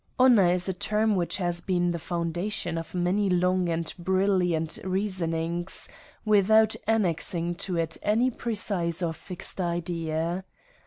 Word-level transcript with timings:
Ho 0.17 0.25
nour 0.25 0.47
is 0.47 0.67
a 0.67 0.73
term 0.73 1.15
which 1.15 1.37
has 1.37 1.61
been 1.61 1.91
the 1.91 1.99
foundation 1.99 2.75
of 2.79 2.95
many 2.95 3.29
long 3.29 3.69
and 3.69 3.93
brilliant 3.99 4.79
reasonings, 4.83 5.87
without 6.25 6.75
annex 6.87 7.35
ing 7.35 7.53
to 7.53 7.77
it 7.77 7.97
any 8.01 8.31
precise 8.31 9.03
or 9.03 9.13
fixed 9.13 9.61
idea. 9.61 10.43